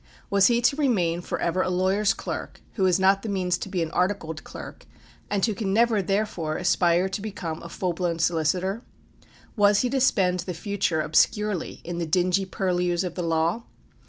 Was 0.31 0.47
he 0.47 0.61
to 0.61 0.75
remain 0.77 1.21
for 1.21 1.37
ever 1.39 1.61
a 1.61 1.69
lawyer's 1.69 2.15
clerk 2.15 2.59
who 2.73 2.85
has 2.85 2.99
not 2.99 3.21
the 3.21 3.29
means 3.29 3.55
to 3.59 3.69
be 3.69 3.83
an 3.83 3.91
articled 3.91 4.43
clerk, 4.43 4.87
and 5.29 5.45
who 5.45 5.53
can 5.53 5.73
never, 5.73 6.01
therefore, 6.01 6.57
aspire 6.57 7.07
to 7.07 7.21
become 7.21 7.61
a 7.61 7.69
full 7.69 7.93
blown 7.93 8.17
solicitor? 8.17 8.81
Was 9.55 9.81
he 9.81 9.91
to 9.91 10.01
spend 10.01 10.39
the 10.39 10.55
future 10.55 11.01
obscurely 11.01 11.81
in 11.83 11.99
the 11.99 12.07
dingy 12.07 12.45
purlieus 12.45 13.03
of 13.03 13.13
the 13.13 13.21
law? 13.21 13.65